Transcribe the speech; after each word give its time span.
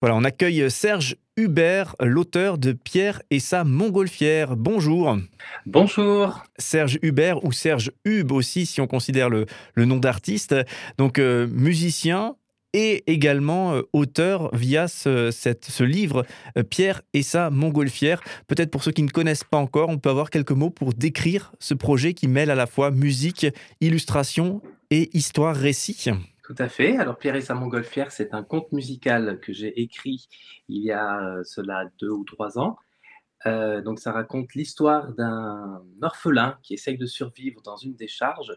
Voilà, 0.00 0.14
on 0.14 0.22
accueille 0.22 0.70
Serge 0.70 1.16
Hubert, 1.36 1.96
l'auteur 2.00 2.56
de 2.56 2.72
Pierre 2.72 3.20
et 3.30 3.40
sa 3.40 3.64
montgolfière. 3.64 4.56
Bonjour. 4.56 5.18
Bonjour. 5.66 6.44
Serge 6.56 7.00
Hubert 7.02 7.44
ou 7.44 7.50
Serge 7.50 7.90
Hub 8.04 8.30
aussi, 8.30 8.64
si 8.64 8.80
on 8.80 8.86
considère 8.86 9.28
le, 9.28 9.46
le 9.74 9.84
nom 9.86 9.96
d'artiste. 9.96 10.54
Donc, 10.98 11.18
euh, 11.18 11.48
musicien 11.48 12.36
et 12.74 13.02
également 13.10 13.72
euh, 13.74 13.82
auteur 13.92 14.54
via 14.54 14.86
ce, 14.86 15.32
cette- 15.32 15.64
ce 15.64 15.82
livre 15.82 16.24
euh, 16.56 16.62
Pierre 16.62 17.02
et 17.12 17.22
sa 17.22 17.50
montgolfière. 17.50 18.20
Peut-être 18.46 18.70
pour 18.70 18.84
ceux 18.84 18.92
qui 18.92 19.02
ne 19.02 19.10
connaissent 19.10 19.42
pas 19.44 19.58
encore, 19.58 19.88
on 19.88 19.98
peut 19.98 20.10
avoir 20.10 20.30
quelques 20.30 20.52
mots 20.52 20.70
pour 20.70 20.94
décrire 20.94 21.52
ce 21.58 21.74
projet 21.74 22.14
qui 22.14 22.28
mêle 22.28 22.50
à 22.50 22.54
la 22.54 22.66
fois 22.68 22.92
musique, 22.92 23.46
illustration 23.80 24.60
et 24.90 25.10
histoire-récit. 25.16 26.10
Tout 26.48 26.54
à 26.56 26.70
fait. 26.70 26.96
Alors, 26.96 27.18
Pierre 27.18 27.36
et 27.36 27.42
sa 27.42 27.52
montgolfière, 27.52 28.10
c'est 28.10 28.32
un 28.32 28.42
conte 28.42 28.72
musical 28.72 29.38
que 29.40 29.52
j'ai 29.52 29.82
écrit 29.82 30.30
il 30.70 30.82
y 30.82 30.90
a 30.90 31.20
euh, 31.20 31.44
cela 31.44 31.84
deux 32.00 32.08
ou 32.08 32.24
trois 32.24 32.58
ans. 32.58 32.78
Euh, 33.44 33.82
donc, 33.82 33.98
ça 33.98 34.12
raconte 34.12 34.54
l'histoire 34.54 35.12
d'un 35.12 35.82
orphelin 36.00 36.58
qui 36.62 36.72
essaye 36.72 36.96
de 36.96 37.04
survivre 37.04 37.60
dans 37.60 37.76
une 37.76 37.94
décharge 37.96 38.56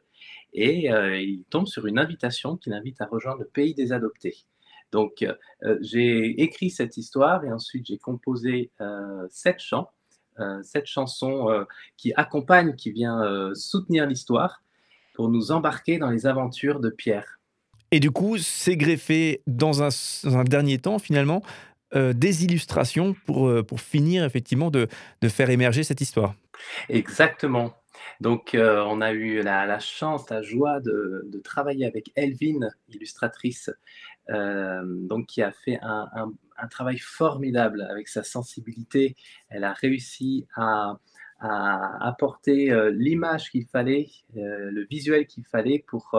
et 0.54 0.90
euh, 0.90 1.20
il 1.20 1.44
tombe 1.50 1.68
sur 1.68 1.86
une 1.86 2.00
invitation 2.00 2.56
qui 2.56 2.70
l'invite 2.70 3.02
à 3.02 3.08
rejoindre 3.08 3.42
le 3.42 3.48
pays 3.48 3.74
des 3.74 3.92
adoptés. 3.92 4.38
Donc, 4.94 5.26
j'ai 5.82 6.42
écrit 6.42 6.70
cette 6.70 6.96
histoire 6.96 7.44
et 7.44 7.52
ensuite 7.52 7.88
j'ai 7.88 7.98
composé 7.98 8.72
sept 9.30 9.60
chants, 9.60 9.90
sept 10.64 10.86
chansons 10.86 11.66
qui 11.96 12.14
accompagnent, 12.14 12.76
qui 12.76 12.92
viennent 12.92 13.56
soutenir 13.56 14.06
l'histoire 14.06 14.62
pour 15.14 15.30
nous 15.30 15.54
embarquer 15.54 15.98
dans 15.98 16.10
les 16.10 16.26
aventures 16.26 16.82
de 16.82 16.90
Pierre. 16.90 17.41
Et 17.92 18.00
du 18.00 18.10
coup, 18.10 18.38
c'est 18.38 18.78
greffé 18.78 19.42
dans 19.48 19.84
un, 19.84 20.44
dernier 20.46 20.80
temps, 20.80 20.98
finalement, 20.98 21.44
euh, 21.94 22.14
des 22.14 22.46
illustrations 22.46 23.14
pour, 23.26 23.50
euh, 23.50 23.66
finir, 23.78 24.24
effectivement, 24.24 24.72
de, 24.72 24.88
faire 25.28 25.50
émerger 25.50 25.84
cette 25.84 26.00
histoire. 26.00 26.34
Exactement. 26.88 27.74
Donc, 28.22 28.56
euh, 28.56 28.82
on 28.88 29.02
a 29.02 29.12
eu 29.12 29.42
la, 29.42 29.80
chance, 29.80 30.30
la 30.30 30.42
joie 30.42 30.80
de, 30.80 31.42
travailler 31.44 31.86
avec 31.86 32.12
Elvin, 32.16 32.70
illustratrice, 32.88 33.70
donc 34.30 35.26
qui 35.26 35.42
a 35.42 35.52
fait 35.52 35.78
un, 35.82 36.32
travail 36.70 36.98
formidable 36.98 37.86
avec 37.90 38.08
sa 38.08 38.24
sensibilité. 38.24 39.18
Elle 39.50 39.66
a 39.66 39.74
réussi 39.74 40.48
à, 40.56 40.98
apporter 41.40 42.72
l'image 42.94 43.50
qu'il 43.50 43.66
fallait, 43.66 44.08
le 44.36 44.86
visuel 44.86 45.26
qu'il 45.26 45.44
fallait 45.44 45.84
pour 45.86 46.16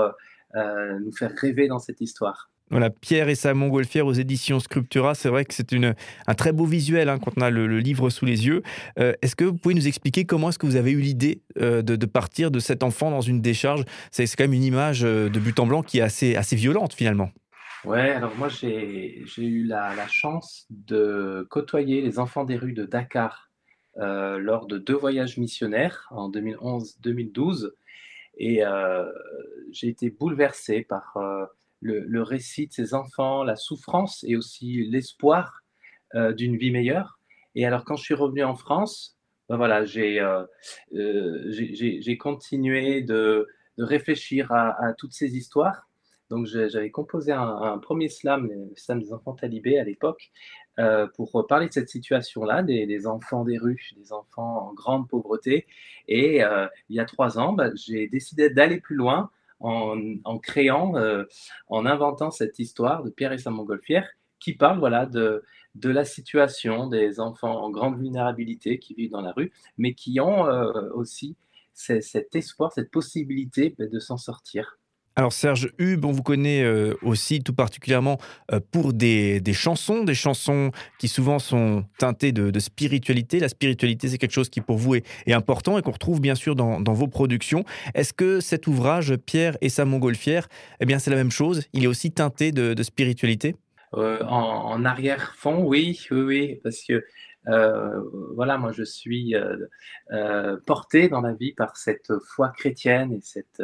euh, 0.56 0.98
nous 1.00 1.12
faire 1.12 1.32
rêver 1.36 1.68
dans 1.68 1.78
cette 1.78 2.00
histoire. 2.00 2.50
Voilà, 2.70 2.88
Pierre 2.88 3.28
et 3.28 3.34
sa 3.34 3.52
montgolfière 3.52 4.06
aux 4.06 4.14
éditions 4.14 4.58
Sculptura, 4.58 5.14
c'est 5.14 5.28
vrai 5.28 5.44
que 5.44 5.52
c'est 5.52 5.74
un 5.74 6.34
très 6.34 6.52
beau 6.52 6.64
visuel 6.64 7.10
hein, 7.10 7.18
quand 7.18 7.32
on 7.36 7.42
a 7.42 7.50
le, 7.50 7.66
le 7.66 7.80
livre 7.80 8.08
sous 8.08 8.24
les 8.24 8.46
yeux. 8.46 8.62
Euh, 8.98 9.12
est-ce 9.20 9.36
que 9.36 9.44
vous 9.44 9.54
pouvez 9.54 9.74
nous 9.74 9.86
expliquer 9.86 10.24
comment 10.24 10.48
est-ce 10.48 10.58
que 10.58 10.64
vous 10.64 10.76
avez 10.76 10.92
eu 10.92 11.00
l'idée 11.00 11.42
euh, 11.60 11.82
de, 11.82 11.96
de 11.96 12.06
partir 12.06 12.50
de 12.50 12.60
cet 12.60 12.82
enfant 12.82 13.10
dans 13.10 13.20
une 13.20 13.42
décharge? 13.42 13.84
C'est 14.10 14.24
quand 14.36 14.44
même 14.44 14.54
une 14.54 14.64
image 14.64 15.02
de 15.02 15.38
but 15.38 15.60
en 15.60 15.66
blanc 15.66 15.82
qui 15.82 15.98
est 15.98 16.02
assez, 16.02 16.34
assez 16.34 16.56
violente, 16.56 16.94
finalement. 16.94 17.30
Ouais, 17.84 18.10
alors 18.10 18.34
moi 18.36 18.48
j'ai 18.48 19.22
j'ai 19.26 19.44
eu 19.44 19.64
la, 19.64 19.94
la 19.96 20.06
chance 20.06 20.66
de 20.70 21.46
côtoyer 21.50 22.00
les 22.00 22.20
enfants 22.20 22.44
des 22.44 22.56
rues 22.56 22.74
de 22.74 22.86
Dakar 22.86 23.50
euh, 23.98 24.38
lors 24.38 24.66
de 24.66 24.78
deux 24.78 24.94
voyages 24.94 25.36
missionnaires 25.36 26.06
en 26.10 26.30
2011-2012 26.30 27.72
et 28.42 28.64
euh, 28.66 29.08
j'ai 29.70 29.86
été 29.86 30.10
bouleversé 30.10 30.82
par 30.82 31.16
euh, 31.16 31.46
le, 31.80 32.22
récit 32.22 32.66
de 32.66 32.72
ces 32.72 32.92
enfants, 32.92 33.44
la 33.44 33.54
souffrance 33.54 34.24
et 34.26 34.34
aussi 34.34 34.84
l'espoir 34.90 35.60
euh, 36.16 36.32
d'une 36.32 36.56
vie 36.56 36.72
meilleure. 36.72 37.20
Et 37.54 37.64
alors 37.66 37.84
quand 37.84 37.94
je 37.94 38.02
suis 38.02 38.14
revenu 38.14 38.42
en 38.42 38.56
France, 38.56 39.16
ben 39.48 39.56
voilà, 39.56 39.84
j'ai 39.84 40.18
continué 42.18 43.02
de, 43.02 43.46
réfléchir 43.78 44.52
à 44.52 44.92
toutes 44.98 45.14
ces 45.14 45.36
histoires. 45.36 45.88
Donc 46.32 46.46
j'avais 46.46 46.90
composé 46.90 47.30
un, 47.30 47.76
premier 47.76 48.08
slam, 48.08 48.48
le 48.48 48.74
slam 48.74 49.00
des 49.00 49.12
enfants 49.12 49.34
talibés 49.34 49.78
à 49.78 49.84
l'époque, 49.84 50.32
euh, 50.78 51.06
pour 51.14 51.46
parler 51.46 51.68
de 51.68 51.74
cette 51.74 51.90
situation-là, 51.90 52.62
des, 52.62 53.06
enfants 53.06 53.44
des 53.44 53.58
rues, 53.58 53.90
des 53.98 54.14
enfants 54.14 54.68
en 54.68 54.72
grande 54.72 55.06
pauvreté. 55.06 55.66
Et 56.08 56.42
euh, 56.42 56.66
il 56.88 56.96
y 56.96 57.00
a 57.00 57.04
trois 57.04 57.38
ans, 57.38 57.52
bah, 57.52 57.68
j'ai 57.74 58.08
décidé 58.08 58.48
d'aller 58.48 58.80
plus 58.80 58.96
loin 58.96 59.30
en, 59.60 60.38
créant, 60.38 60.96
euh, 60.96 61.24
en 61.68 61.84
inventant 61.84 62.30
cette 62.30 62.58
histoire 62.58 63.02
de 63.02 63.10
Pierre 63.10 63.32
et 63.32 63.38
sa 63.38 63.50
montgolfière 63.50 64.08
qui 64.40 64.54
parle 64.54 64.78
voilà, 64.78 65.04
de, 65.04 65.44
la 65.84 66.06
situation 66.06 66.86
des 66.86 67.20
enfants 67.20 67.62
en 67.62 67.68
grande 67.68 67.98
vulnérabilité 67.98 68.78
qui 68.78 68.94
vivent 68.94 69.10
dans 69.10 69.20
la 69.20 69.32
rue, 69.32 69.52
mais 69.76 69.92
qui 69.92 70.18
ont 70.18 70.44
aussi 70.94 71.36
ce- 71.74 72.00
cet 72.00 72.34
espoir, 72.34 72.72
cette 72.72 72.90
possibilité 72.90 73.74
bah, 73.78 73.86
de 73.86 73.98
s'en 73.98 74.16
sortir. 74.16 74.78
Alors 75.14 75.32
Serge 75.34 75.70
Hub, 75.78 76.06
on 76.06 76.12
vous 76.12 76.22
connaît 76.22 76.62
euh, 76.62 76.94
aussi 77.02 77.42
tout 77.42 77.52
particulièrement 77.52 78.18
euh, 78.50 78.60
pour 78.70 78.94
des, 78.94 79.40
des 79.40 79.52
chansons, 79.52 80.04
des 80.04 80.14
chansons 80.14 80.70
qui 80.98 81.06
souvent 81.08 81.38
sont 81.38 81.84
teintées 81.98 82.32
de, 82.32 82.58
spiritualité. 82.58 83.38
La 83.38 83.50
spiritualité, 83.50 84.08
c'est 84.08 84.16
quelque 84.16 84.32
chose 84.32 84.48
qui 84.48 84.62
pour 84.62 84.78
vous 84.78 84.94
est, 84.94 85.32
important 85.32 85.76
et 85.76 85.82
qu'on 85.82 85.90
retrouve 85.90 86.20
bien 86.20 86.34
sûr 86.34 86.54
dans, 86.54 86.80
vos 86.94 87.08
productions. 87.08 87.64
Est-ce 87.94 88.14
que 88.14 88.40
cet 88.40 88.66
ouvrage, 88.66 89.16
Pierre 89.16 89.56
et 89.60 89.68
sa 89.68 89.84
montgolfière, 89.84 90.48
eh 90.80 90.86
bien 90.86 90.98
c'est 90.98 91.10
la 91.10 91.16
même 91.16 91.30
chose? 91.30 91.62
Il 91.72 91.84
est 91.84 91.88
aussi 91.88 92.10
teinté 92.10 92.52
de, 92.52 92.82
spiritualité? 92.82 93.56
Euh, 93.94 94.22
en, 94.24 94.84
arrière-fond, 94.84 95.64
oui, 95.64 96.00
oui, 96.10 96.20
oui, 96.20 96.60
parce 96.62 96.82
que 96.88 97.04
voilà, 98.34 98.56
moi 98.56 98.72
je 98.72 98.84
suis 98.84 99.34
porté 100.66 101.08
dans 101.08 101.20
la 101.20 101.34
vie 101.34 101.52
par 101.52 101.76
cette 101.76 102.12
foi 102.34 102.50
chrétienne 102.56 103.12
et 103.12 103.20
cette, 103.22 103.62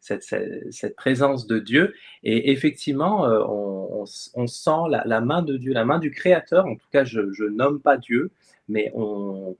cette, 0.00 0.22
cette- 0.22 0.96
présence 0.96 1.46
de 1.46 1.58
Dieu. 1.58 1.94
Et 2.22 2.50
effectivement, 2.52 3.26
euh, 3.26 3.42
on, 3.46 4.46
sent 4.46 4.70
la, 4.90 5.20
main 5.20 5.42
de 5.42 5.56
Dieu, 5.56 5.72
la 5.72 5.84
main 5.84 5.98
du 5.98 6.10
Créateur. 6.10 6.66
En 6.66 6.76
tout 6.76 6.88
cas, 6.92 7.04
je, 7.04 7.32
je 7.32 7.44
nomme 7.44 7.80
pas 7.80 7.96
Dieu, 7.96 8.30
mais 8.68 8.92
euh, 8.96 9.52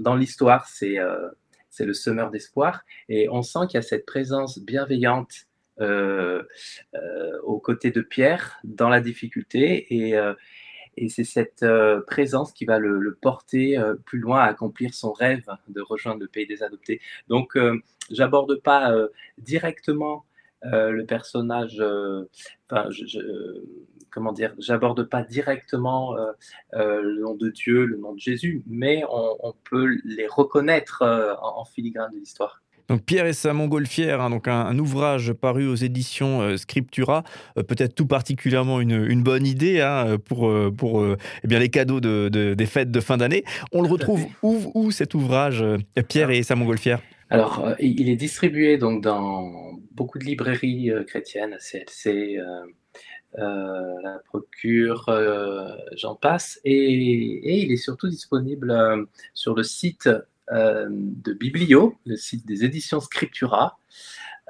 dans 0.00 0.16
l'histoire, 0.16 0.66
c'est 0.66 0.98
euh, 0.98 1.28
le 1.80 1.92
semeur 1.94 2.30
d'espoir. 2.30 2.84
Et 3.08 3.28
on 3.28 3.42
sent 3.42 3.60
qu'il 3.68 3.74
y 3.74 3.78
a 3.78 3.82
cette 3.82 4.06
présence 4.06 4.58
bienveillante. 4.58 5.46
euh, 5.80 6.44
euh, 6.94 7.40
aux 7.42 7.58
côtés 7.58 7.90
de 7.90 8.00
Pierre 8.00 8.58
dans 8.62 8.88
la 8.88 9.00
difficulté 9.00 9.92
et, 9.92 10.16
euh, 10.16 10.32
et 10.96 11.08
c'est 11.08 11.24
cette 11.24 11.62
euh, 11.62 12.00
présence 12.02 12.52
qui 12.52 12.64
va 12.64 12.78
le, 12.78 13.16
porter 13.20 13.78
euh, 13.78 13.94
plus 13.94 14.18
loin 14.18 14.40
à 14.40 14.44
accomplir 14.44 14.94
son 14.94 15.12
rêve 15.12 15.46
de 15.68 15.80
rejoindre 15.80 16.20
le 16.20 16.28
pays 16.28 16.46
des 16.46 16.62
adoptés. 16.62 17.00
Donc, 17.28 17.56
euh, 17.56 17.78
j'aborde 18.10 18.60
pas 18.60 18.92
directement 19.38 20.24
le 20.62 21.04
personnage, 21.04 21.82
enfin, 22.70 22.88
comment 24.10 24.32
dire, 24.32 24.54
j'aborde 24.58 25.02
pas 25.04 25.22
directement 25.22 26.16
le 26.72 27.20
nom 27.20 27.34
de 27.34 27.50
Dieu, 27.50 27.84
le 27.84 27.96
nom 27.98 28.14
de 28.14 28.18
Jésus, 28.18 28.62
mais 28.66 29.02
on, 29.10 29.54
peut 29.68 29.98
les 30.04 30.26
reconnaître 30.26 31.02
en 31.42 31.64
filigrane 31.64 32.12
de 32.12 32.18
l'histoire. 32.18 32.63
Donc 32.88 33.02
Pierre 33.04 33.26
et 33.26 33.32
sa 33.32 33.52
montgolfière, 33.54 34.20
hein, 34.20 34.28
donc 34.30 34.46
un, 34.46 34.60
un 34.60 34.78
ouvrage 34.78 35.32
paru 35.32 35.66
aux 35.66 35.74
éditions 35.74 36.42
euh, 36.42 36.56
Scriptura, 36.58 37.24
euh, 37.56 37.62
peut-être 37.62 37.94
tout 37.94 38.06
particulièrement 38.06 38.80
une, 38.80 39.06
une 39.06 39.22
bonne 39.22 39.46
idée 39.46 39.80
hein, 39.80 40.18
pour, 40.24 40.48
euh, 40.48 40.70
pour 40.70 41.00
euh, 41.00 41.16
eh 41.42 41.48
bien, 41.48 41.58
les 41.58 41.70
cadeaux 41.70 42.00
de, 42.00 42.28
de- 42.28 42.54
des 42.54 42.66
fêtes 42.66 42.90
de 42.90 43.00
fin 43.00 43.16
d'année. 43.16 43.44
On 43.72 43.80
le 43.82 43.88
retrouve 43.88 44.26
où, 44.42 44.70
où 44.74 44.90
cet 44.90 45.14
ouvrage, 45.14 45.64
Pierre 46.08 46.30
et 46.30 46.42
sa 46.42 46.56
montgolfière? 46.56 47.00
Alors, 47.30 47.66
il 47.80 48.08
est 48.10 48.16
distribué 48.16 48.76
donc 48.76 49.02
dans 49.02 49.72
beaucoup 49.92 50.18
de 50.18 50.24
librairies 50.24 50.90
chrétiennes, 51.06 51.56
CLC, 51.58 52.38
la 53.36 54.18
Procure, 54.26 55.10
j'en 55.96 56.14
passe, 56.14 56.60
et, 56.64 56.70
et 56.72 57.62
il 57.62 57.72
est 57.72 57.76
surtout 57.76 58.08
disponible 58.08 59.06
sur 59.32 59.54
le 59.54 59.62
site 59.62 60.08
de 60.52 61.32
Biblio, 61.32 61.96
le 62.06 62.16
site 62.16 62.46
des 62.46 62.64
éditions 62.64 63.00
Scriptura. 63.00 63.78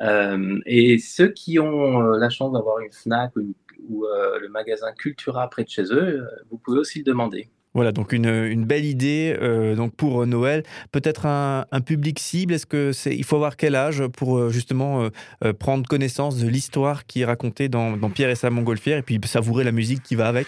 Euh, 0.01 0.59
et 0.67 0.99
ceux 0.99 1.29
qui 1.29 1.59
ont 1.61 2.03
euh, 2.03 2.19
la 2.19 2.29
chance 2.29 2.53
d'avoir 2.53 2.81
une 2.81 2.91
Fnac 2.91 3.37
ou, 3.37 3.41
une- 3.41 3.55
ou, 3.89 4.07
euh, 4.07 4.41
le 4.41 4.49
magasin 4.49 4.93
Cultura 4.93 5.49
près 5.49 5.63
de 5.63 5.69
chez 5.69 5.85
eux, 5.85 6.21
euh, 6.21 6.27
vous 6.51 6.59
pouvez 6.59 6.81
aussi 6.81 6.99
le 6.99 7.05
demander. 7.05 7.49
Voilà, 7.75 7.91
donc 7.91 8.13
une, 8.13 8.27
une 8.27 8.65
belle 8.65 8.85
idée 8.85 9.37
euh, 9.41 9.75
donc 9.75 9.97
pour 9.97 10.27
Noël. 10.27 10.63
Peut-être 10.93 11.27
un, 11.27 11.67
un 11.73 11.81
public 11.81 12.21
cible. 12.21 12.55
Est-ce 12.55 12.67
que 12.67 12.93
c'est, 12.93 13.17
il 13.17 13.25
faut 13.25 13.35
avoir 13.37 13.57
quel 13.57 13.75
âge 13.75 14.07
pour 14.09 14.39
euh, 14.39 14.51
justement 14.51 15.03
euh, 15.03 15.09
euh, 15.45 15.53
prendre 15.53 15.87
connaissance 15.89 16.39
de 16.39 16.49
l'histoire 16.49 17.05
qui 17.07 17.23
est 17.23 17.25
racontée 17.25 17.69
dans, 17.69 17.97
dans 17.97 18.11
Pierre 18.11 18.31
et 18.31 18.37
sa 18.37 18.51
montgolfière 18.51 18.99
et 18.99 19.03
puis 19.03 19.21
savourer 19.25 19.65
la 19.65 19.73
musique 19.73 20.03
qui 20.03 20.15
va 20.15 20.29
avec? 20.29 20.47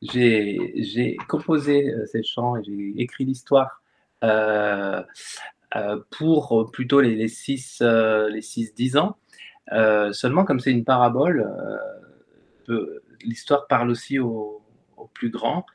J'ai 0.00 1.16
composé 1.28 1.92
euh, 1.92 2.06
ces 2.06 2.22
chants 2.22 2.56
et 2.56 2.62
j'ai 2.64 2.94
écrit 2.96 3.26
l'histoire 3.26 3.68
euh, 3.68 3.68
euh, 3.68 3.81
pour 6.10 6.60
euh, 6.60 6.70
plutôt 6.70 7.00
les, 7.00 7.14
les 7.14 7.28
6 7.28 7.80
les 7.80 8.40
6-10 8.40 8.98
ans. 8.98 9.16
Euh, 9.72 10.12
seulement, 10.12 10.44
comme 10.44 10.60
c'est 10.60 10.72
une 10.72 10.84
parabole, 10.84 11.48
euh, 12.68 13.00
l'histoire 13.24 13.66
parle 13.66 13.90
aussi 13.90 14.18
aux, 14.18 14.58
plus 15.14 15.30
grands. 15.30 15.66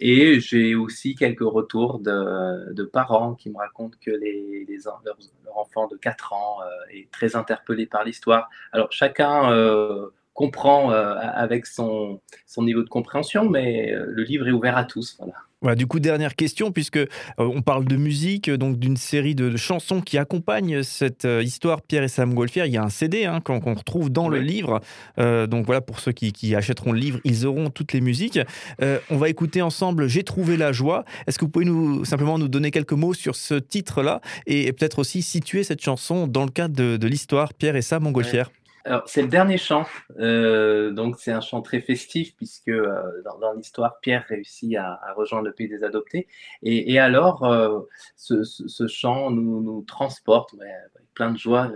Et 0.00 0.40
j'ai 0.40 0.74
aussi 0.74 1.14
quelques 1.14 1.42
retours 1.42 1.98
de, 1.98 2.84
parents 2.84 3.34
qui 3.34 3.50
me 3.50 3.58
racontent 3.58 3.96
que 4.00 4.10
les, 4.10 4.66
leur, 4.84 5.58
enfant 5.58 5.86
de 5.88 5.96
4 5.96 6.32
ans 6.32 6.58
est 6.90 7.10
très 7.10 7.36
interpellé 7.36 7.86
par 7.86 8.02
l'histoire. 8.02 8.48
Alors 8.72 8.90
chacun 8.90 9.50
comprend 10.32 10.90
avec 10.90 11.66
son, 11.66 12.22
son 12.46 12.62
niveau 12.62 12.82
de 12.82 12.88
compréhension, 12.88 13.48
mais 13.48 13.92
le 13.94 14.22
livre 14.22 14.48
est 14.48 14.52
ouvert 14.52 14.78
à 14.78 14.84
tous. 14.84 15.16
Voilà. 15.18 15.34
Voilà, 15.62 15.76
du 15.76 15.86
coup, 15.86 16.00
dernière 16.00 16.34
question, 16.34 16.72
puisque 16.72 16.96
euh, 16.96 17.06
on 17.38 17.62
parle 17.62 17.84
de 17.84 17.94
musique, 17.94 18.50
donc 18.50 18.80
d'une 18.80 18.96
série 18.96 19.36
de, 19.36 19.56
chansons 19.56 20.00
qui 20.00 20.18
accompagnent 20.18 20.82
cette 20.82 21.24
euh, 21.24 21.40
histoire 21.40 21.82
Pierre 21.82 22.02
et 22.02 22.08
Sam 22.08 22.34
Golfière. 22.34 22.66
Il 22.66 22.72
y 22.72 22.76
a 22.76 22.82
un 22.82 22.88
CD 22.88 23.26
hein, 23.26 23.40
qu'on 23.40 23.60
retrouve 23.60 24.10
dans 24.10 24.28
le 24.28 24.40
livre. 24.40 24.80
Euh, 25.18 25.46
donc 25.46 25.66
voilà, 25.66 25.80
pour 25.80 26.00
ceux 26.00 26.10
qui, 26.10 26.56
achèteront 26.56 26.90
le 26.90 26.98
livre, 26.98 27.20
ils 27.24 27.46
auront 27.46 27.70
toutes 27.70 27.92
les 27.92 28.00
musiques. 28.00 28.40
on 28.80 29.16
va 29.16 29.28
écouter 29.28 29.62
ensemble 29.62 30.08
J'ai 30.08 30.24
trouvé 30.24 30.56
la 30.56 30.72
joie. 30.72 31.04
Est-ce 31.26 31.38
que 31.38 31.44
vous 31.44 31.50
pouvez 31.50 31.64
nous 31.64 32.04
simplement 32.04 32.38
nous 32.38 32.48
donner 32.48 32.72
quelques 32.72 32.92
mots 32.92 33.14
sur 33.14 33.36
ce 33.36 33.54
titre-là 33.54 34.20
et, 34.46 34.72
peut-être 34.72 34.98
aussi 34.98 35.22
situer 35.22 35.62
cette 35.62 35.82
chanson 35.82 36.26
dans 36.26 36.44
le 36.44 36.50
cadre 36.50 36.74
de, 36.74 37.06
l'histoire 37.06 37.54
Pierre 37.54 37.76
et 37.76 37.82
Sam 37.82 38.02
Montgolfière 38.02 38.50
alors, 38.84 39.02
c'est 39.06 39.22
le 39.22 39.28
dernier 39.28 39.58
chant, 39.58 39.86
euh, 40.18 40.90
donc 40.90 41.16
c'est 41.20 41.30
un 41.30 41.40
chant 41.40 41.62
très 41.62 41.80
festif 41.80 42.34
puisque 42.36 42.68
euh, 42.68 43.22
dans, 43.40 43.52
l'histoire, 43.52 44.00
Pierre 44.00 44.24
réussit 44.28 44.76
à, 44.76 44.98
rejoindre 45.16 45.46
le 45.46 45.52
pays 45.52 45.68
des 45.68 45.84
adoptés. 45.84 46.26
Et, 46.62 46.98
alors, 46.98 47.44
euh, 47.44 47.80
ce, 48.16 48.86
chant 48.88 49.30
nous, 49.30 49.84
transporte 49.86 50.54
avec 50.54 51.06
plein 51.14 51.30
de 51.30 51.38
joie 51.38 51.70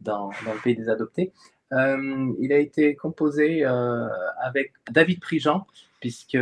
dans, 0.00 0.30
le 0.46 0.62
pays 0.62 0.76
des 0.76 0.88
adoptés. 0.88 1.32
il 1.72 2.52
a 2.52 2.58
été 2.58 2.94
composé 2.94 3.64
avec 3.64 4.72
David 4.90 5.20
Prigent, 5.20 5.66
puisque 6.00 6.38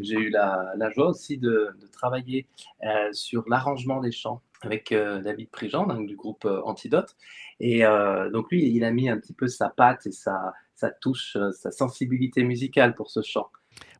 j'ai 0.00 0.16
eu 0.16 0.30
la, 0.30 0.90
joie 0.94 1.08
aussi 1.08 1.36
de, 1.36 1.74
de 1.78 1.86
travailler 1.92 2.46
sur 3.12 3.44
l'arrangement 3.48 4.00
des 4.00 4.12
chants 4.12 4.40
avec 4.62 4.92
David 4.92 5.50
Prigent, 5.50 5.86
donc, 5.86 6.06
du 6.06 6.16
groupe 6.16 6.46
Antidote. 6.64 7.16
Et 7.60 7.84
euh, 7.84 8.30
donc 8.30 8.50
lui, 8.50 8.66
il 8.74 8.84
a 8.84 8.90
mis 8.90 9.08
un 9.08 9.18
petit 9.18 9.34
peu 9.34 9.46
sa 9.46 9.68
patte 9.68 10.06
et 10.06 10.12
sa, 10.12 10.54
touche, 11.00 11.36
euh, 11.36 11.52
sa 11.52 11.70
sensibilité 11.70 12.42
musicale 12.42 12.94
pour 12.94 13.10
ce 13.10 13.20
chant. 13.22 13.48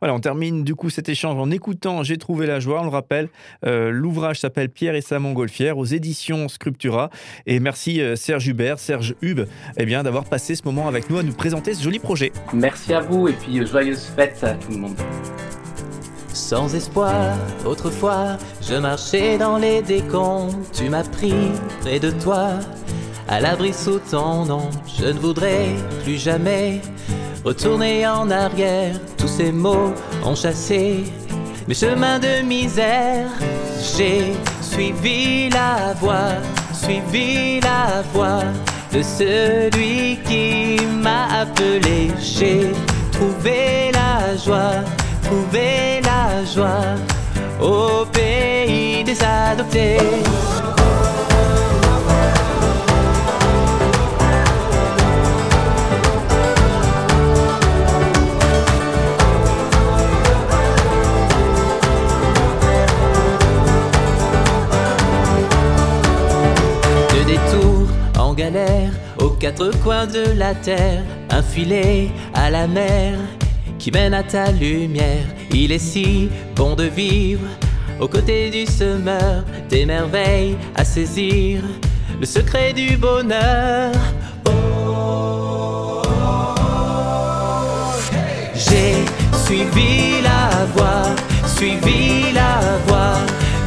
Voilà, 0.01 0.15
on 0.15 0.21
termine 0.21 0.65
du 0.65 0.75
coup 0.75 0.91
cet 0.91 1.09
échange 1.09 1.39
en 1.39 1.51
écoutant 1.51 2.03
J'ai 2.03 2.17
trouvé 2.17 2.47
la 2.47 2.59
joie. 2.59 2.81
On 2.81 2.85
le 2.85 2.91
rappelle, 2.91 3.29
euh, 3.65 3.91
l'ouvrage 3.91 4.41
s'appelle 4.41 4.71
Pierre 4.71 4.95
et 4.95 5.03
sa 5.03 5.19
montgolfière 5.19 5.79
aux 5.79 5.85
éditions 5.85 6.49
Scriptura. 6.49 7.11
Et 7.47 7.61
merci 7.61 8.01
Serge 8.17 8.49
Hubert, 8.49 8.79
Serge 8.79 9.15
Hub, 9.23 9.41
eh 9.77 9.85
bien, 9.85 10.03
d'avoir 10.03 10.25
passé 10.25 10.55
ce 10.55 10.65
moment 10.65 10.89
avec 10.89 11.11
nous 11.11 11.19
à 11.19 11.23
nous 11.23 11.35
présenter 11.35 11.75
ce 11.75 11.83
joli 11.83 11.99
projet. 11.99 12.33
Merci 12.53 12.95
à 12.95 13.01
vous 13.01 13.29
et 13.29 13.33
puis 13.33 13.65
joyeuses 13.67 14.07
fêtes 14.17 14.43
à 14.43 14.55
tout 14.55 14.73
le 14.73 14.79
monde. 14.79 14.97
Sans 16.41 16.75
espoir, 16.75 17.37
autrefois, 17.65 18.37
je 18.61 18.75
marchais 18.75 19.39
dans 19.39 19.59
les 19.59 19.83
décombres. 19.83 20.57
Tu 20.73 20.89
m'as 20.89 21.05
pris 21.05 21.53
près 21.81 22.01
de 22.01 22.11
toi 22.11 22.49
à 23.29 23.41
l'abri 23.41 23.73
sous 23.73 24.01
ton 24.11 24.47
nom. 24.47 24.71
Je 24.99 25.07
ne 25.07 25.19
voudrais 25.21 25.69
plus 26.03 26.17
jamais 26.17 26.81
retourner 27.45 28.07
en 28.07 28.31
arrière. 28.31 28.97
Tous 29.17 29.29
ces 29.29 29.53
mots 29.53 29.93
ont 30.25 30.35
chassé 30.35 31.05
mes 31.69 31.75
chemins 31.75 32.19
de 32.19 32.43
misère. 32.43 33.29
J'ai 33.97 34.33
suivi 34.63 35.51
la 35.51 35.93
voie, 36.01 36.35
suivi 36.73 37.61
la 37.61 38.03
voie 38.13 38.45
de 38.93 39.03
celui 39.03 40.19
qui 40.27 40.85
m'a 40.87 41.43
appelé. 41.43 42.11
J'ai 42.19 42.73
trouvé 43.13 43.93
la 43.93 44.37
joie, 44.37 44.83
trouvé 45.31 46.01
la 46.03 46.45
joie 46.45 46.97
au 47.61 48.05
pays 48.07 49.05
des 49.05 49.19
adoptés. 49.23 49.99
aux 69.19 69.31
quatre 69.39 69.71
coins 69.85 70.07
de 70.07 70.37
la 70.37 70.55
terre, 70.55 71.05
un 71.31 71.43
filet 71.43 72.09
à 72.35 72.51
la 72.51 72.67
mer 72.67 73.15
qui 73.81 73.91
mène 73.91 74.13
à 74.13 74.23
ta 74.23 74.53
lumière. 74.53 75.25
Il 75.53 75.73
est 75.73 75.79
si 75.79 76.29
bon 76.55 76.77
de 76.77 76.85
vivre 76.85 77.47
aux 77.99 78.09
côtés 78.09 78.51
du 78.51 78.67
semeur, 78.67 79.43
des 79.71 79.87
merveilles 79.87 80.57
à 80.77 80.85
saisir, 80.85 81.63
le 82.21 82.27
secret 82.27 82.75
du 82.75 82.99
bonheur. 82.99 83.93
Oh, 84.47 86.03
J'ai 88.55 88.97
suivi 89.45 90.21
la 90.23 90.67
voie, 90.75 91.15
suivi 91.57 92.33
la 92.35 92.61
voie 92.87 93.19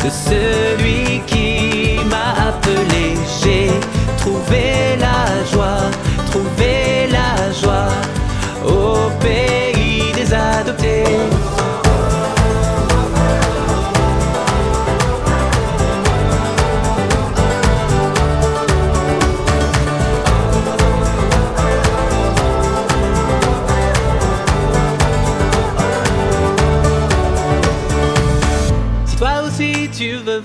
de 0.04 0.10
celui 0.10 1.22
qui 1.26 1.98
m'a 2.06 2.50
appelé. 2.50 3.16
J'ai 3.42 3.70
trouver 4.20 4.96
la 5.00 5.44
joie, 5.52 5.90
trouver 6.32 6.73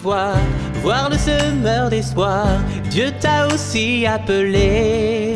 voir, 0.03 0.37
le 1.11 1.19
semeur 1.19 1.91
d'espoir, 1.91 2.47
Dieu 2.91 3.13
t'a 3.21 3.47
aussi 3.47 4.07
appelé. 4.07 5.35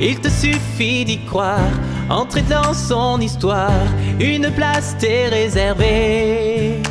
Il 0.00 0.18
te 0.18 0.28
suffit 0.28 1.04
d'y 1.04 1.24
croire, 1.26 1.70
entrer 2.08 2.42
dans 2.42 2.72
son 2.72 3.20
histoire, 3.20 3.84
une 4.18 4.50
place 4.50 4.96
t'est 4.98 5.28
réservée. 5.28 6.82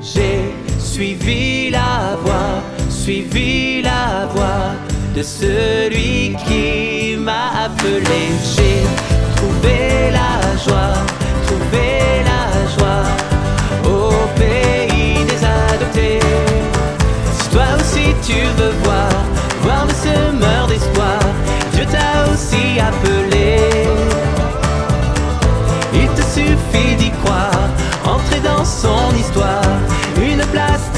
J'ai 0.00 0.40
suivi 0.78 1.70
la 1.70 2.16
voie, 2.22 2.62
suivi 2.88 3.82
la 3.82 4.26
voie 4.34 4.74
de 5.14 5.22
celui 5.22 6.36
qui 6.46 7.16
m'a 7.16 7.64
appelé. 7.64 8.22
J'ai 8.54 8.82
trouvé 9.36 9.75
suffit 26.36 26.94
d'y 26.96 27.10
croire, 27.22 27.68
entrer 28.04 28.40
dans 28.40 28.64
son 28.64 29.14
histoire, 29.18 29.78
une 30.20 30.44
place 30.52 30.90